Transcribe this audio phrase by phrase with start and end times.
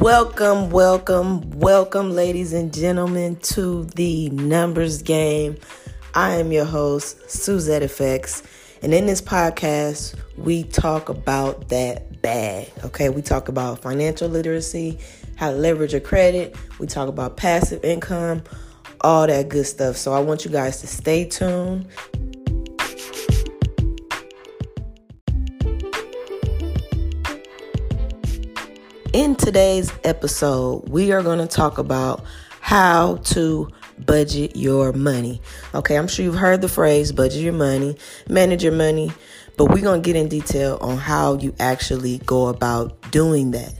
[0.00, 5.56] Welcome, welcome, welcome, ladies and gentlemen, to the numbers game.
[6.14, 8.44] I am your host, Suzette Effects,
[8.80, 12.70] and in this podcast, we talk about that bag.
[12.84, 15.00] Okay, we talk about financial literacy,
[15.34, 18.44] how to leverage your credit, we talk about passive income,
[19.00, 19.96] all that good stuff.
[19.96, 21.88] So I want you guys to stay tuned.
[29.18, 32.22] In today's episode, we are going to talk about
[32.60, 33.68] how to
[34.06, 35.42] budget your money.
[35.74, 37.96] Okay, I'm sure you've heard the phrase budget your money,
[38.28, 39.10] manage your money,
[39.56, 43.74] but we're going to get in detail on how you actually go about doing that.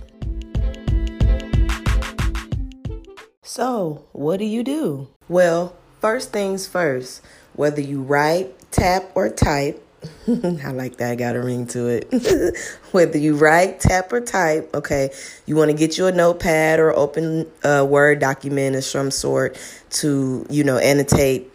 [3.42, 5.06] So, what do you do?
[5.28, 9.87] Well, first things first, whether you write, tap, or type,
[10.28, 11.10] I like that.
[11.10, 12.56] I got a ring to it.
[12.92, 15.10] Whether you write, tap, or type, okay,
[15.46, 19.58] you want to get you a notepad or open a Word document of some sort
[19.90, 21.50] to, you know, annotate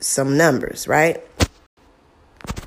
[0.00, 1.22] some numbers, right?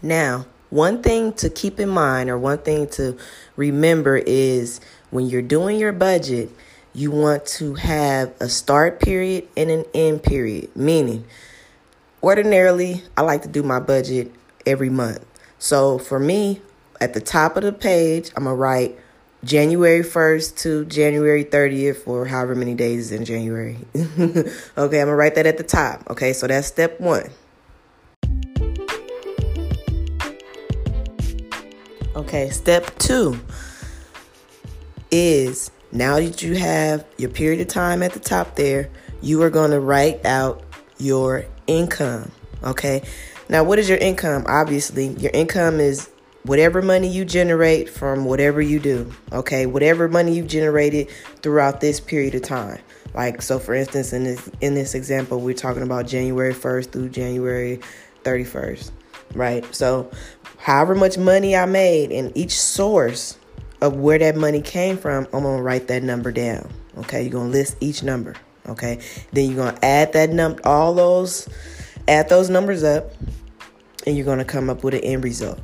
[0.01, 3.17] Now, one thing to keep in mind or one thing to
[3.55, 6.49] remember is when you're doing your budget,
[6.93, 11.25] you want to have a start period and an end period, meaning,
[12.21, 14.31] ordinarily, I like to do my budget
[14.65, 15.25] every month.
[15.59, 16.61] So for me,
[16.99, 18.99] at the top of the page, I'm going to write
[19.43, 23.77] January 1st to January 30th or however many days in January.
[23.95, 24.19] okay,
[24.77, 26.09] I'm going to write that at the top.
[26.09, 27.29] Okay, so that's step one.
[32.15, 33.39] Okay, step two
[35.09, 38.89] is now that you have your period of time at the top there,
[39.21, 40.63] you are going to write out
[40.97, 42.31] your income.
[42.63, 43.01] Okay,
[43.51, 44.45] now, what is your income?
[44.47, 46.09] Obviously, your income is
[46.43, 49.11] whatever money you generate from whatever you do.
[49.33, 51.09] Okay, whatever money you've generated
[51.41, 52.79] throughout this period of time.
[53.13, 57.09] Like so, for instance, in this in this example, we're talking about January first through
[57.09, 57.81] January
[58.23, 58.93] thirty first,
[59.35, 59.65] right?
[59.75, 60.09] So,
[60.57, 63.37] however much money I made in each source
[63.81, 66.69] of where that money came from, I'm gonna write that number down.
[66.99, 68.33] Okay, you're gonna list each number.
[68.69, 69.01] Okay,
[69.33, 71.49] then you're gonna add that number, all those,
[72.07, 73.11] add those numbers up
[74.05, 75.59] and you're going to come up with an end result.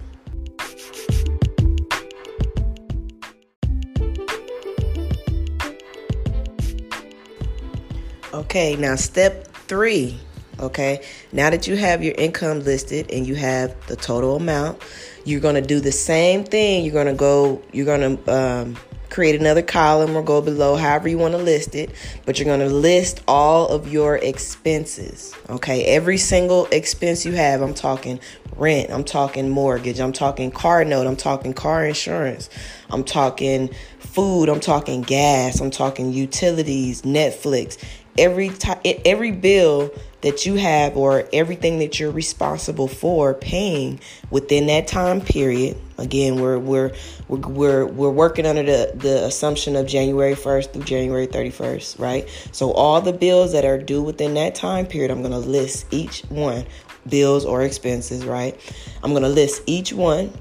[8.34, 10.20] Okay, now step three.
[10.60, 14.82] Okay, now that you have your income listed and you have the total amount,
[15.26, 16.84] you're to do the same thing.
[16.84, 17.86] You're to go, you're
[18.18, 18.78] to um,
[19.18, 21.90] create another column or go below, however you want to list it.
[22.28, 25.34] But you're going to list all of your expenses.
[25.50, 25.86] Okay.
[25.86, 28.20] Every single expense you have, I'm talking
[28.58, 32.48] rent, I'm talking mortgage, I'm talking car note, I'm talking car insurance,
[32.92, 37.84] I'm talking food, I'm talking gas, I'm talking utilities, Netflix.
[38.18, 39.92] Every time, every bill
[40.22, 44.00] that you have or everything that you're responsible for paying
[44.32, 45.78] within that time period.
[45.98, 46.94] Again, we're we're
[47.28, 52.28] we're we're, we're working under the, the assumption of January 1st through January 31st, right?
[52.52, 55.86] So all the bills that are due within that time period, I'm going to list
[55.92, 56.66] each one,
[57.08, 58.60] bills or expenses, right?
[59.04, 60.32] I'm going to list each one.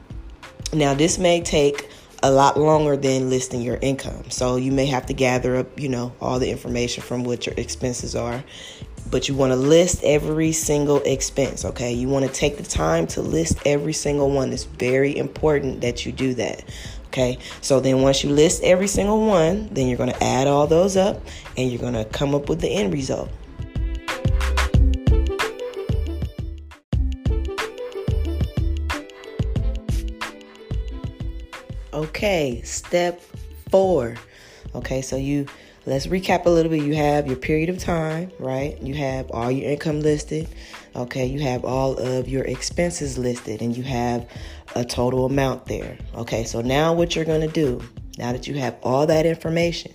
[0.72, 1.88] Now, this may take
[2.22, 4.30] a lot longer than listing your income.
[4.30, 7.54] So you may have to gather up, you know, all the information from what your
[7.56, 8.42] expenses are
[9.10, 11.92] but you want to list every single expense, okay?
[11.92, 14.52] You want to take the time to list every single one.
[14.52, 16.64] It's very important that you do that.
[17.06, 20.66] Okay, so then once you list every single one, then you're going to add all
[20.66, 21.22] those up
[21.56, 23.30] and you're going to come up with the end result.
[31.92, 33.20] Okay, step
[33.70, 34.16] four.
[34.74, 35.46] Okay, so you
[35.86, 36.82] let's recap a little bit.
[36.82, 38.80] You have your period of time, right?
[38.82, 40.48] You have all your income listed.
[40.94, 44.28] Okay, you have all of your expenses listed and you have
[44.74, 45.96] a total amount there.
[46.14, 47.82] Okay, so now what you're going to do,
[48.18, 49.92] now that you have all that information,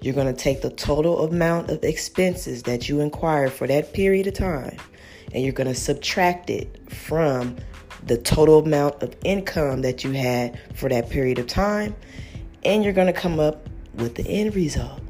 [0.00, 4.26] you're going to take the total amount of expenses that you inquired for that period
[4.26, 4.76] of time
[5.32, 7.56] and you're going to subtract it from
[8.06, 11.94] the total amount of income that you had for that period of time
[12.64, 15.00] and you're going to come up with the end result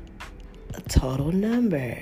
[0.74, 1.96] a total number.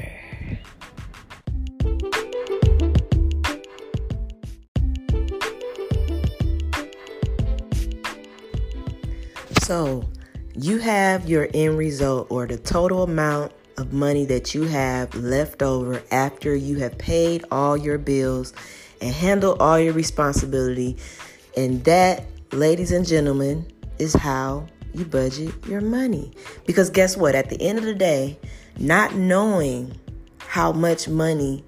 [9.60, 10.08] So,
[10.54, 15.62] you have your end result or the total amount of money that you have left
[15.62, 18.52] over after you have paid all your bills
[19.02, 20.96] and handled all your responsibility.
[21.56, 23.66] And that, ladies and gentlemen,
[23.98, 26.32] is how you budget your money.
[26.66, 27.34] Because guess what?
[27.34, 28.38] At the end of the day,
[28.78, 29.98] not knowing
[30.38, 31.64] how much money,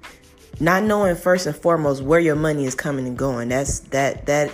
[0.61, 4.51] not knowing first and foremost where your money is coming and going, that's that that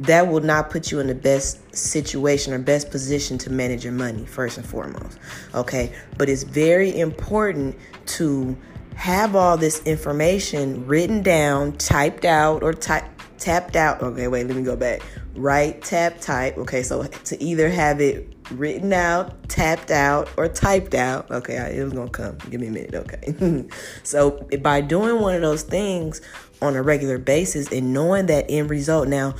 [0.00, 3.92] that will not put you in the best situation or best position to manage your
[3.92, 5.18] money first and foremost
[5.54, 7.76] okay but it's very important
[8.06, 8.56] to
[8.98, 13.04] have all this information written down typed out or type
[13.38, 14.02] tapped out.
[14.02, 15.00] Okay wait let me go back.
[15.36, 16.58] Right tap type.
[16.58, 21.30] Okay so to either have it written out tapped out or typed out.
[21.30, 22.36] Okay it was gonna come.
[22.50, 23.66] Give me a minute okay.
[24.02, 26.20] So by doing one of those things
[26.60, 29.34] on a regular basis and knowing that end result now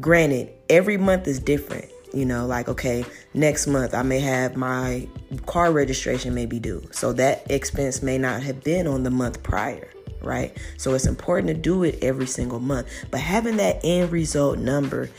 [0.00, 1.86] Granted, every month is different.
[2.12, 5.06] You know, like, okay, next month I may have my
[5.46, 6.82] car registration may be due.
[6.90, 9.88] So that expense may not have been on the month prior,
[10.22, 10.56] right?
[10.78, 12.88] So it's important to do it every single month.
[13.10, 15.10] But having that end result number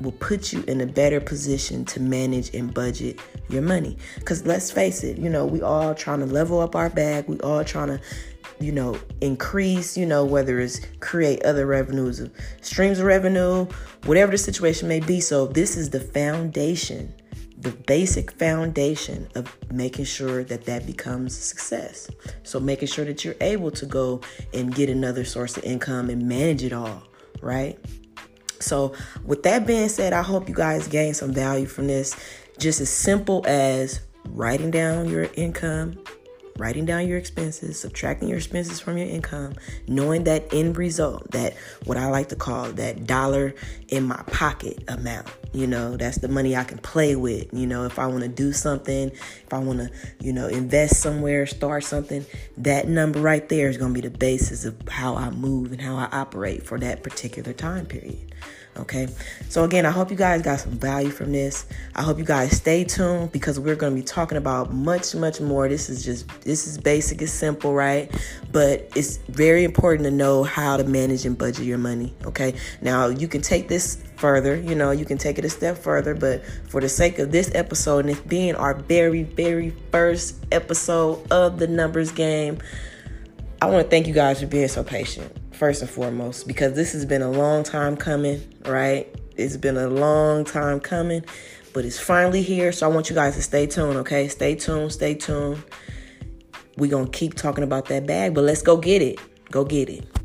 [0.00, 3.18] will put you in a better position to manage and budget
[3.48, 3.96] your money.
[4.14, 7.28] Because let's face it, you know, we all trying to level up our bag.
[7.28, 8.00] We all trying to
[8.60, 12.28] you know, increase, you know, whether it's create other revenues,
[12.60, 13.66] streams of revenue,
[14.04, 15.20] whatever the situation may be.
[15.20, 17.14] So, this is the foundation,
[17.58, 22.10] the basic foundation of making sure that that becomes success.
[22.42, 24.20] So, making sure that you're able to go
[24.52, 27.02] and get another source of income and manage it all,
[27.40, 27.78] right?
[28.60, 28.92] So,
[29.24, 32.16] with that being said, I hope you guys gain some value from this.
[32.58, 34.00] Just as simple as
[34.30, 35.96] writing down your income,
[36.58, 39.54] writing down your expenses, subtracting your expenses from your income,
[39.86, 43.54] knowing that end result, that what I like to call that dollar
[43.88, 45.28] in my pocket amount.
[45.52, 47.48] You know, that's the money I can play with.
[47.52, 49.90] You know, if I want to do something, if I want to,
[50.20, 52.26] you know, invest somewhere, start something,
[52.58, 55.80] that number right there is going to be the basis of how I move and
[55.80, 58.34] how I operate for that particular time period.
[58.78, 59.08] Okay.
[59.48, 61.66] So, again, I hope you guys got some value from this.
[61.96, 65.40] I hope you guys stay tuned because we're going to be talking about much, much
[65.40, 65.68] more.
[65.68, 68.14] This is just, this is basic, it's simple, right?
[68.52, 72.14] But it's very important to know how to manage and budget your money.
[72.24, 72.54] Okay.
[72.80, 76.14] Now, you can take this further, you know, you can take it a step further,
[76.14, 81.30] but for the sake of this episode and it being our very, very first episode
[81.32, 82.58] of the numbers game,
[83.60, 86.92] I want to thank you guys for being so patient first and foremost, because this
[86.92, 89.12] has been a long time coming, right?
[89.36, 91.24] It's been a long time coming,
[91.74, 92.72] but it's finally here.
[92.72, 94.28] So I want you guys to stay tuned, okay?
[94.28, 95.62] Stay tuned, stay tuned.
[96.76, 99.18] We're going to keep talking about that bag, but let's go get it.
[99.50, 100.17] Go get it.